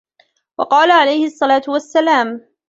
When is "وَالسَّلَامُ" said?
1.67-2.47